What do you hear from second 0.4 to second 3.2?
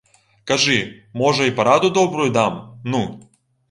Кажы, можа, і параду добрую дам, ну?